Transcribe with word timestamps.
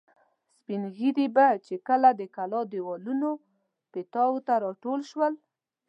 سپین 0.57 0.83
ږیري 0.97 1.27
به 1.35 1.47
چې 1.65 1.75
کله 1.87 2.09
د 2.19 2.21
کلا 2.35 2.61
دېوالونو 2.71 3.29
پیتاوو 3.93 4.43
ته 4.47 4.53
را 4.63 4.71
ټول 4.83 4.99
شول. 5.11 5.33